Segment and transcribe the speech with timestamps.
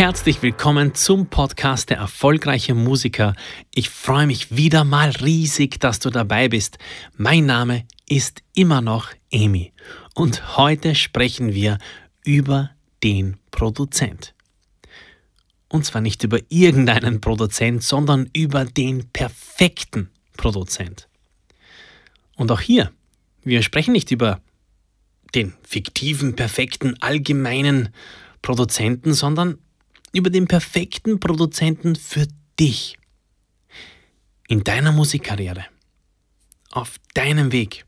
[0.00, 3.34] Herzlich willkommen zum Podcast Der erfolgreiche Musiker.
[3.74, 6.78] Ich freue mich wieder mal riesig, dass du dabei bist.
[7.18, 9.74] Mein Name ist immer noch Amy
[10.14, 11.76] und heute sprechen wir
[12.24, 12.70] über
[13.04, 14.32] den Produzent.
[15.68, 20.08] Und zwar nicht über irgendeinen Produzent, sondern über den perfekten
[20.38, 21.08] Produzent.
[22.36, 22.90] Und auch hier,
[23.44, 24.40] wir sprechen nicht über
[25.34, 27.90] den fiktiven, perfekten, allgemeinen
[28.40, 29.58] Produzenten, sondern
[30.12, 32.26] über den perfekten Produzenten für
[32.58, 32.98] dich.
[34.48, 35.66] In deiner Musikkarriere.
[36.70, 37.84] Auf deinem Weg.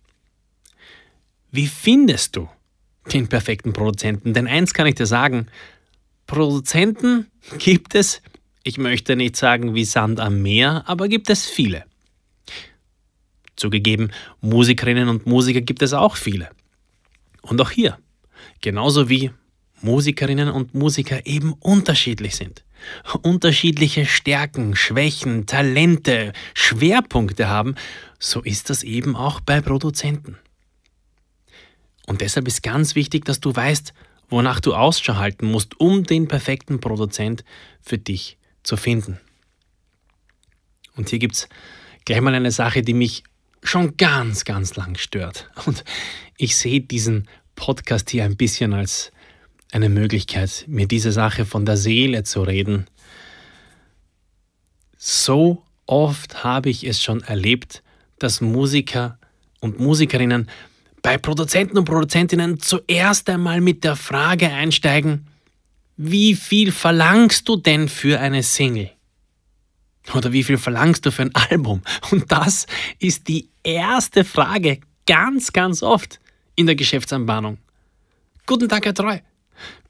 [1.51, 2.49] Wie findest du
[3.13, 4.33] den perfekten Produzenten?
[4.33, 5.47] Denn eins kann ich dir sagen,
[6.27, 7.27] Produzenten
[7.59, 8.23] gibt es,
[8.63, 11.85] ich möchte nicht sagen wie Sand am Meer, aber gibt es viele.
[13.57, 16.49] Zugegeben, Musikerinnen und Musiker gibt es auch viele.
[17.43, 17.99] Und auch hier,
[18.61, 19.31] genauso wie
[19.83, 22.65] Musikerinnen und Musiker eben unterschiedlich sind.
[23.23, 27.77] Unterschiedliche Stärken, Schwächen, Talente, Schwerpunkte haben,
[28.19, 30.37] so ist das eben auch bei Produzenten.
[32.07, 33.93] Und deshalb ist ganz wichtig, dass du weißt,
[34.29, 37.45] wonach du Ausschau halten musst, um den perfekten Produzent
[37.81, 39.21] für dich zu finden.
[40.97, 41.49] Und hier gibt es
[42.05, 43.23] gleich mal eine Sache, die mich
[43.63, 45.51] schon ganz, ganz lang stört.
[45.67, 45.85] Und
[46.37, 49.13] ich sehe diesen Podcast hier ein bisschen als
[49.73, 52.87] eine Möglichkeit, mir diese Sache von der Seele zu reden.
[54.97, 57.83] So oft habe ich es schon erlebt,
[58.19, 59.19] dass Musiker
[59.61, 60.49] und Musikerinnen
[61.01, 65.27] bei Produzenten und Produzentinnen zuerst einmal mit der Frage einsteigen,
[65.97, 68.91] wie viel verlangst du denn für eine Single?
[70.15, 71.83] Oder wie viel verlangst du für ein Album?
[72.11, 72.67] Und das
[72.99, 76.21] ist die erste Frage ganz, ganz oft
[76.57, 77.59] in der Geschäftsanbahnung.
[78.47, 79.19] Guten Tag, Herr Treu.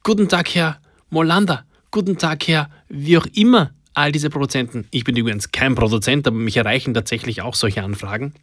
[0.02, 1.64] Guten Tag, Herr Molander.
[1.90, 4.86] Guten Tag, Herr, wie auch immer, all diese Produzenten.
[4.90, 8.34] Ich bin übrigens kein Produzent, aber mich erreichen tatsächlich auch solche Anfragen.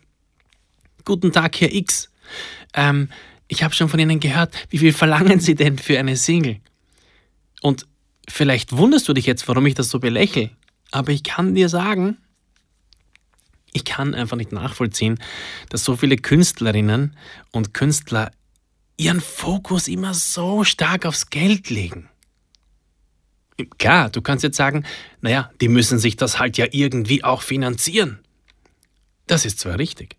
[1.06, 2.12] Guten Tag, Herr X.
[2.73, 3.09] Ähm,
[3.47, 6.59] ich habe schon von Ihnen gehört, wie viel verlangen Sie denn für eine Single?
[7.61, 7.88] Und
[8.28, 10.51] vielleicht wunderst du dich jetzt, warum ich das so belächle,
[10.91, 12.17] aber ich kann dir sagen,
[13.73, 15.19] ich kann einfach nicht nachvollziehen,
[15.69, 17.16] dass so viele Künstlerinnen
[17.51, 18.31] und Künstler
[19.00, 22.10] ihren Fokus immer so stark aufs Geld legen.
[23.78, 24.86] Klar, du kannst jetzt sagen,
[25.22, 28.20] naja, die müssen sich das halt ja irgendwie auch finanzieren.
[29.28, 30.16] Das ist zwar richtig.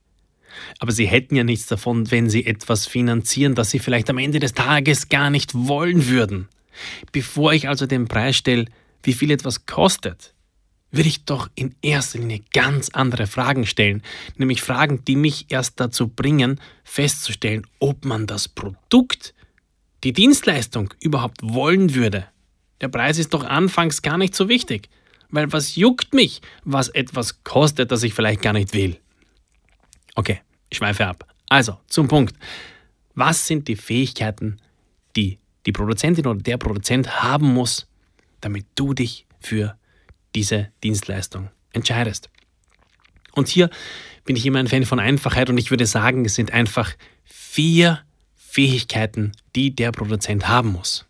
[0.79, 4.41] Aber sie hätten ja nichts davon, wenn sie etwas finanzieren, das sie vielleicht am Ende
[4.41, 6.49] des Tages gar nicht wollen würden.
[7.13, 8.67] Bevor ich also den Preis stelle,
[9.03, 10.35] wie viel etwas kostet,
[10.91, 14.03] würde ich doch in erster Linie ganz andere Fragen stellen,
[14.37, 19.34] nämlich Fragen, die mich erst dazu bringen, festzustellen, ob man das Produkt,
[20.03, 22.27] die Dienstleistung überhaupt wollen würde.
[22.81, 24.89] Der Preis ist doch anfangs gar nicht so wichtig,
[25.31, 28.99] weil was juckt mich, was etwas kostet, das ich vielleicht gar nicht will.
[30.15, 30.41] Okay,
[30.71, 31.27] ich schweife ab.
[31.49, 32.34] Also, zum Punkt.
[33.15, 34.59] Was sind die Fähigkeiten,
[35.17, 37.87] die die Produzentin oder der Produzent haben muss,
[38.41, 39.77] damit du dich für
[40.35, 42.31] diese Dienstleistung entscheidest.
[43.33, 43.71] Und hier
[44.25, 48.01] bin ich immer ein Fan von Einfachheit und ich würde sagen, es sind einfach vier
[48.35, 51.07] Fähigkeiten, die der Produzent haben muss.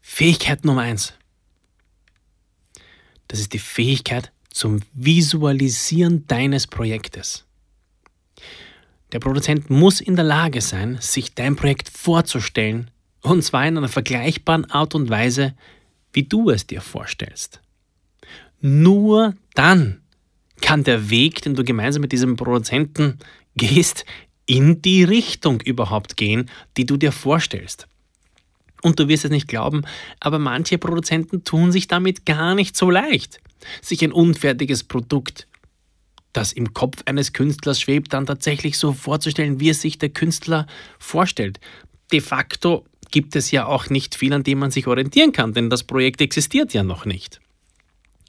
[0.00, 1.14] Fähigkeit Nummer eins.
[3.28, 7.44] Das ist die Fähigkeit zum Visualisieren deines Projektes.
[9.12, 12.90] Der Produzent muss in der Lage sein, sich dein Projekt vorzustellen,
[13.22, 15.54] und zwar in einer vergleichbaren Art und Weise,
[16.12, 17.60] wie du es dir vorstellst.
[18.60, 20.00] Nur dann
[20.60, 23.18] kann der Weg, den du gemeinsam mit diesem Produzenten
[23.56, 24.04] gehst,
[24.46, 27.86] in die Richtung überhaupt gehen, die du dir vorstellst.
[28.82, 29.82] Und du wirst es nicht glauben,
[30.20, 33.40] aber manche Produzenten tun sich damit gar nicht so leicht,
[33.82, 35.46] sich ein unfertiges Produkt,
[36.32, 40.66] das im Kopf eines Künstlers schwebt, dann tatsächlich so vorzustellen, wie es sich der Künstler
[40.98, 41.60] vorstellt.
[42.12, 45.70] De facto gibt es ja auch nicht viel, an dem man sich orientieren kann, denn
[45.70, 47.40] das Projekt existiert ja noch nicht.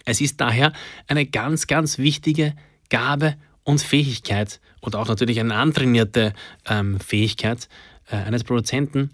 [0.06, 0.74] Es ist daher
[1.08, 2.56] eine ganz, ganz wichtige
[2.90, 6.34] Gabe und Fähigkeit und auch natürlich eine antrainierte
[6.68, 7.70] ähm, Fähigkeit
[8.10, 9.12] äh, eines Produzenten,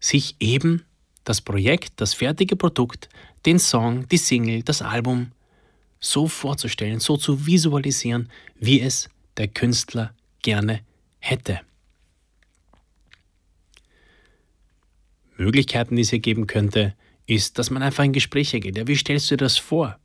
[0.00, 0.84] sich eben
[1.24, 3.08] das Projekt, das fertige Produkt,
[3.46, 5.32] den Song, die Single, das Album
[6.00, 10.80] so vorzustellen, so zu visualisieren, wie es der Künstler gerne
[11.18, 11.60] hätte.
[15.38, 16.94] Möglichkeiten, die es hier geben könnte,
[17.26, 18.76] ist, dass man einfach in Gespräche geht.
[18.76, 19.98] Ja, wie stellst du dir das vor?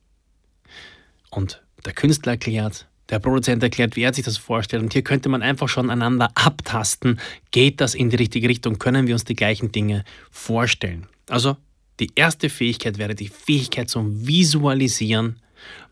[1.30, 4.82] Und der Künstler erklärt, der Produzent erklärt, wie er sich das vorstellt.
[4.82, 7.20] Und hier könnte man einfach schon einander abtasten.
[7.50, 8.78] Geht das in die richtige Richtung?
[8.78, 11.06] Können wir uns die gleichen Dinge vorstellen?
[11.28, 11.56] Also
[12.00, 15.40] die erste Fähigkeit wäre die Fähigkeit zum Visualisieren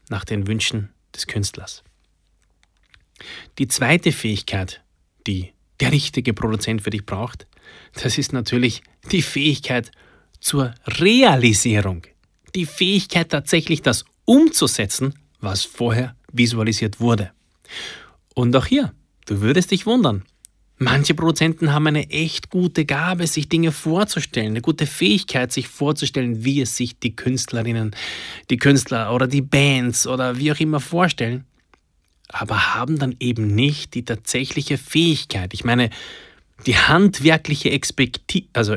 [0.09, 1.85] nach den Wünschen des Künstlers.
[3.59, 4.83] Die zweite Fähigkeit,
[5.27, 7.47] die der richtige Produzent für dich braucht,
[8.03, 9.91] das ist natürlich die Fähigkeit
[10.41, 12.03] zur Realisierung.
[12.55, 17.32] Die Fähigkeit tatsächlich das umzusetzen, was vorher visualisiert wurde.
[18.35, 18.93] Und auch hier,
[19.26, 20.25] du würdest dich wundern.
[20.79, 26.44] Manche Produzenten haben eine echt gute Gabe, sich Dinge vorzustellen, eine gute Fähigkeit, sich vorzustellen,
[26.44, 27.94] wie es sich die Künstlerinnen,
[28.50, 31.44] die Künstler oder die Bands oder wie auch immer vorstellen,
[32.29, 35.55] aber haben dann eben nicht die tatsächliche Fähigkeit.
[35.55, 35.91] Ich meine,
[36.67, 38.76] die handwerkliche Expertise, also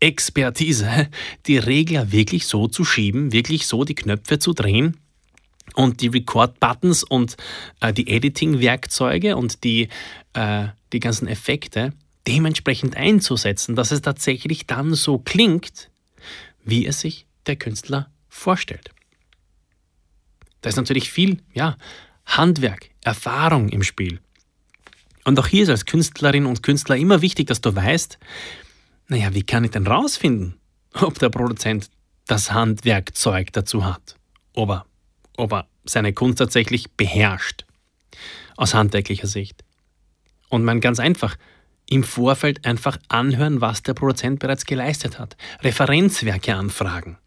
[0.00, 1.08] Expertise,
[1.46, 4.96] die Regler wirklich so zu schieben, wirklich so die Knöpfe zu drehen
[5.74, 7.36] und die Record-Buttons und
[7.80, 9.88] äh, die Editing-Werkzeuge und die,
[10.34, 11.92] äh, die ganzen Effekte
[12.26, 15.90] dementsprechend einzusetzen, dass es tatsächlich dann so klingt,
[16.64, 18.90] wie es sich der Künstler vorstellt.
[20.60, 21.76] Da ist natürlich viel, ja,
[22.26, 24.20] Handwerk, Erfahrung im Spiel.
[25.26, 28.16] Und auch hier ist als Künstlerin und Künstler immer wichtig, dass du weißt,
[29.08, 30.54] naja, wie kann ich denn rausfinden,
[30.94, 31.90] ob der Produzent
[32.28, 34.14] das Handwerkzeug dazu hat?
[34.54, 34.86] Ob er,
[35.36, 37.66] ob er seine Kunst tatsächlich beherrscht,
[38.56, 39.64] aus handwerklicher Sicht.
[40.48, 41.36] Und man ganz einfach,
[41.90, 45.36] im Vorfeld einfach anhören, was der Produzent bereits geleistet hat.
[45.60, 47.18] Referenzwerke anfragen.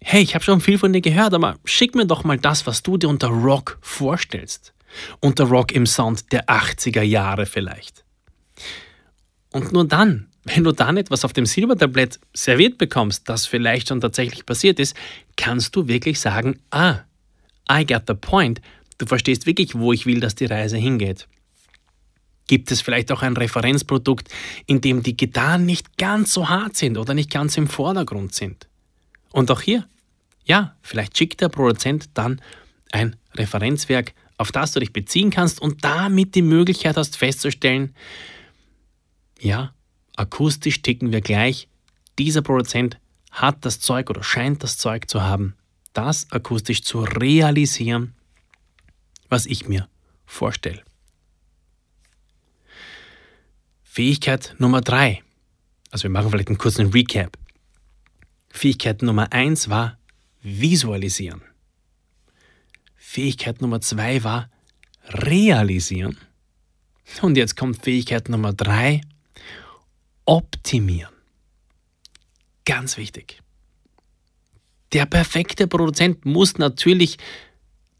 [0.00, 2.84] Hey, ich habe schon viel von dir gehört, aber schick mir doch mal das, was
[2.84, 4.72] du dir unter Rock vorstellst.
[5.20, 8.04] Unter Rock im Sound der 80er Jahre vielleicht.
[9.52, 14.00] Und nur dann, wenn du dann etwas auf dem Silbertablett serviert bekommst, das vielleicht schon
[14.00, 14.96] tatsächlich passiert ist,
[15.36, 17.00] kannst du wirklich sagen, ah,
[17.70, 18.60] I got the point.
[18.98, 21.28] Du verstehst wirklich, wo ich will, dass die Reise hingeht.
[22.46, 24.28] Gibt es vielleicht auch ein Referenzprodukt,
[24.66, 28.68] in dem die Gitarren nicht ganz so hart sind oder nicht ganz im Vordergrund sind?
[29.30, 29.86] Und auch hier,
[30.44, 32.40] ja, vielleicht schickt der Produzent dann
[32.90, 37.94] ein Referenzwerk, auf das du dich beziehen kannst und damit die Möglichkeit hast festzustellen,
[39.40, 39.74] ja,
[40.16, 41.68] akustisch ticken wir gleich.
[42.18, 42.98] Dieser Produzent
[43.30, 45.54] hat das Zeug oder scheint das Zeug zu haben,
[45.92, 48.14] das akustisch zu realisieren,
[49.28, 49.88] was ich mir
[50.24, 50.82] vorstelle.
[53.82, 55.22] Fähigkeit Nummer drei.
[55.90, 57.36] Also wir machen vielleicht einen kurzen Recap.
[58.48, 59.98] Fähigkeit Nummer eins war
[60.42, 61.42] visualisieren.
[63.10, 64.50] Fähigkeit Nummer zwei war
[65.08, 66.18] realisieren.
[67.22, 69.00] Und jetzt kommt Fähigkeit Nummer drei,
[70.26, 71.14] optimieren.
[72.66, 73.40] Ganz wichtig.
[74.92, 77.16] Der perfekte Produzent muss natürlich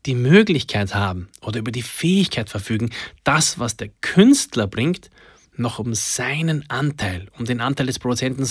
[0.05, 2.90] die Möglichkeit haben oder über die Fähigkeit verfügen,
[3.25, 5.08] das, was der Künstler bringt,
[5.56, 8.46] noch um seinen Anteil, um den Anteil des Produzenten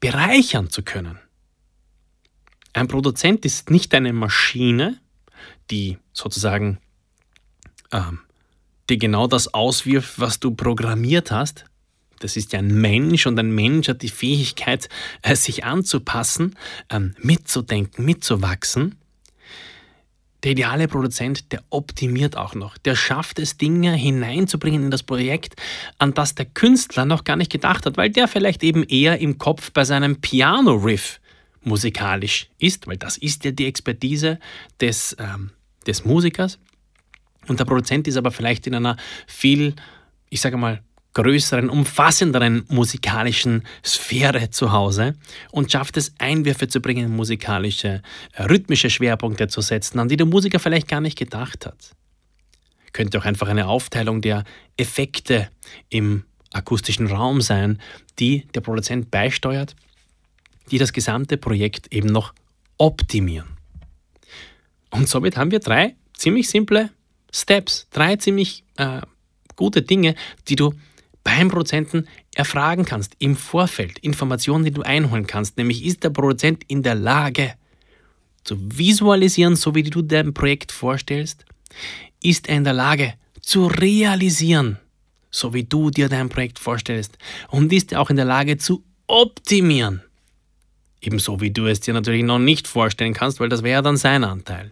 [0.00, 1.18] bereichern zu können.
[2.74, 5.00] Ein Produzent ist nicht eine Maschine,
[5.70, 6.78] die sozusagen
[7.92, 8.20] ähm,
[8.88, 11.64] die genau das auswirft, was du programmiert hast,
[12.22, 14.88] das ist ja ein Mensch und ein Mensch hat die Fähigkeit,
[15.22, 16.56] äh, sich anzupassen,
[16.88, 18.96] ähm, mitzudenken, mitzuwachsen.
[20.44, 22.76] Der ideale Produzent, der optimiert auch noch.
[22.78, 25.54] Der schafft es, Dinge hineinzubringen in das Projekt,
[25.98, 29.38] an das der Künstler noch gar nicht gedacht hat, weil der vielleicht eben eher im
[29.38, 31.20] Kopf bei seinem Piano-Riff
[31.64, 34.38] musikalisch ist, weil das ist ja die Expertise
[34.80, 35.50] des, ähm,
[35.86, 36.58] des Musikers.
[37.48, 39.74] Und der Produzent ist aber vielleicht in einer viel,
[40.30, 40.82] ich sage mal,
[41.14, 45.14] größeren, umfassenderen musikalischen Sphäre zu Hause
[45.50, 48.02] und schafft es, Einwürfe zu bringen, musikalische,
[48.32, 51.90] äh, rhythmische Schwerpunkte zu setzen, an die der Musiker vielleicht gar nicht gedacht hat.
[52.92, 54.44] Könnte auch einfach eine Aufteilung der
[54.76, 55.48] Effekte
[55.88, 57.80] im akustischen Raum sein,
[58.18, 59.74] die der Produzent beisteuert,
[60.70, 62.34] die das gesamte Projekt eben noch
[62.78, 63.48] optimieren.
[64.90, 66.90] Und somit haben wir drei ziemlich simple
[67.32, 69.00] Steps, drei ziemlich äh,
[69.56, 70.14] gute Dinge,
[70.48, 70.74] die du
[71.24, 76.64] beim Produzenten erfragen kannst, im Vorfeld, Informationen, die du einholen kannst, nämlich ist der Produzent
[76.66, 77.54] in der Lage
[78.44, 81.44] zu visualisieren, so wie du dein Projekt vorstellst?
[82.22, 84.78] Ist er in der Lage zu realisieren,
[85.30, 87.18] so wie du dir dein Projekt vorstellst?
[87.48, 90.02] Und ist er auch in der Lage zu optimieren?
[91.02, 93.96] Ebenso wie du es dir natürlich noch nicht vorstellen kannst, weil das wäre ja dann
[93.96, 94.70] sein Anteil.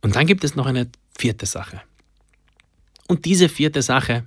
[0.00, 0.88] Und dann gibt es noch eine
[1.18, 1.82] vierte Sache.
[3.08, 4.24] Und diese vierte Sache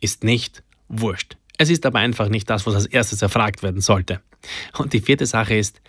[0.00, 1.36] ist nicht wurscht.
[1.58, 4.20] Es ist aber einfach nicht das, was als erstes erfragt werden sollte.
[4.78, 5.80] Und die vierte Sache ist,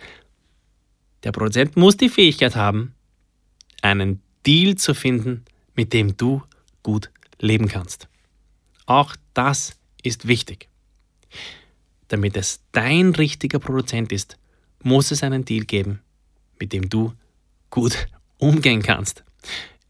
[1.22, 2.94] der Produzent muss die Fähigkeit haben,
[3.82, 5.44] einen Deal zu finden,
[5.74, 6.42] mit dem du
[6.82, 8.08] gut leben kannst.
[8.86, 10.68] Auch das ist wichtig.
[12.14, 14.38] Damit es dein richtiger Produzent ist,
[14.84, 15.98] muss es einen Deal geben,
[16.60, 17.12] mit dem du
[17.70, 18.06] gut
[18.38, 19.24] umgehen kannst.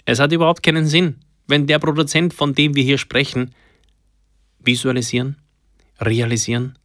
[0.07, 1.17] Es hat überhaupt keinen Sinn,
[1.49, 3.55] wenn der Produzent, von dem wir hier sprechen,
[4.59, 5.37] visualisieren,
[6.01, 6.79] realisieren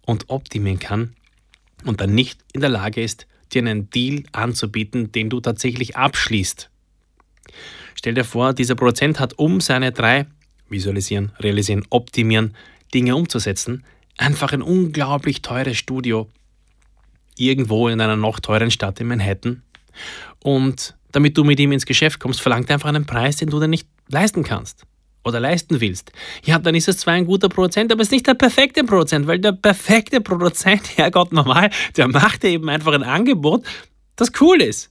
[0.00, 1.14] und optimieren kann
[1.84, 6.70] und dann nicht in der Lage ist, dir einen Deal anzubieten, den du tatsächlich abschließt.
[7.96, 10.24] Stell dir vor, dieser Produzent hat, um seine drei
[10.70, 12.56] visualisieren, realisieren, optimieren
[12.94, 13.84] Dinge umzusetzen,
[14.18, 16.28] einfach ein unglaublich teures Studio
[17.38, 19.62] irgendwo in einer noch teuren Stadt in Manhattan.
[20.42, 23.60] Und damit du mit ihm ins Geschäft kommst, verlangt er einfach einen Preis, den du
[23.60, 24.84] dir nicht leisten kannst
[25.24, 26.12] oder leisten willst.
[26.44, 29.26] Ja, dann ist es zwar ein guter Produzent, aber es ist nicht der perfekte Produzent,
[29.26, 33.64] weil der perfekte Produzent, Herrgott normal, der macht dir eben einfach ein Angebot,
[34.14, 34.90] das cool ist,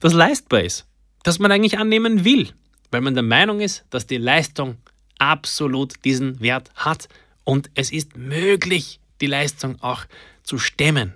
[0.00, 0.86] das leistbar ist,
[1.24, 2.50] das man eigentlich annehmen will,
[2.90, 4.76] weil man der Meinung ist, dass die Leistung
[5.18, 7.08] absolut diesen Wert hat
[7.44, 10.04] und es ist möglich, die Leistung auch
[10.42, 11.14] zu stemmen.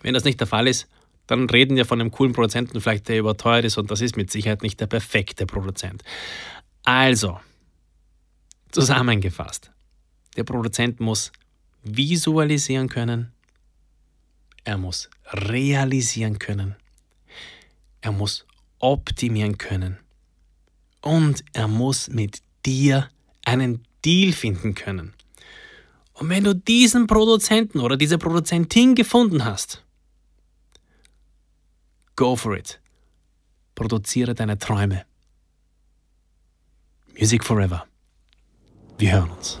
[0.00, 0.88] Wenn das nicht der Fall ist,
[1.26, 4.30] dann reden wir von einem coolen Produzenten vielleicht, der überteuert ist und das ist mit
[4.30, 6.02] Sicherheit nicht der perfekte Produzent.
[6.84, 7.38] Also,
[8.70, 9.70] zusammengefasst,
[10.36, 11.32] der Produzent muss
[11.82, 13.32] visualisieren können,
[14.64, 16.76] er muss realisieren können,
[18.00, 18.46] er muss
[18.78, 19.98] optimieren können
[21.02, 23.10] und er muss mit dir
[23.44, 25.12] einen Deal finden können.
[26.14, 29.84] Und wenn du diesen Produzenten oder diese Produzentin gefunden hast,
[32.16, 32.80] go for it.
[33.74, 35.04] Produziere deine Träume.
[37.18, 37.86] Music Forever.
[38.96, 39.60] Wir hören uns.